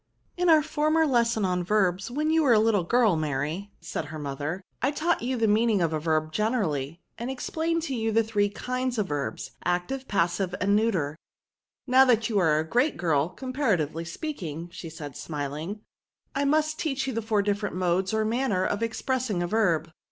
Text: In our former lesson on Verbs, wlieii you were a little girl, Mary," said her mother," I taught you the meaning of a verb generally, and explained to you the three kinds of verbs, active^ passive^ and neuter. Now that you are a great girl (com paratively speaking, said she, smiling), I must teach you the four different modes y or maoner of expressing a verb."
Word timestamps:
In 0.35 0.49
our 0.49 0.63
former 0.63 1.05
lesson 1.05 1.45
on 1.45 1.63
Verbs, 1.63 2.09
wlieii 2.09 2.33
you 2.33 2.41
were 2.41 2.53
a 2.53 2.59
little 2.59 2.83
girl, 2.83 3.15
Mary," 3.15 3.69
said 3.79 4.05
her 4.05 4.17
mother," 4.17 4.63
I 4.81 4.89
taught 4.89 5.21
you 5.21 5.37
the 5.37 5.47
meaning 5.47 5.79
of 5.79 5.93
a 5.93 5.99
verb 5.99 6.31
generally, 6.31 7.03
and 7.19 7.29
explained 7.29 7.83
to 7.83 7.93
you 7.93 8.11
the 8.11 8.23
three 8.23 8.49
kinds 8.49 8.97
of 8.97 9.07
verbs, 9.09 9.51
active^ 9.63 10.05
passive^ 10.07 10.55
and 10.59 10.75
neuter. 10.75 11.19
Now 11.85 12.03
that 12.05 12.29
you 12.29 12.39
are 12.39 12.57
a 12.57 12.67
great 12.67 12.97
girl 12.97 13.29
(com 13.29 13.53
paratively 13.53 14.07
speaking, 14.07 14.71
said 14.73 15.15
she, 15.15 15.21
smiling), 15.21 15.81
I 16.33 16.45
must 16.45 16.79
teach 16.79 17.05
you 17.05 17.13
the 17.13 17.21
four 17.21 17.43
different 17.43 17.75
modes 17.75 18.11
y 18.11 18.17
or 18.21 18.25
maoner 18.25 18.65
of 18.67 18.81
expressing 18.81 19.43
a 19.43 19.47
verb." 19.47 19.91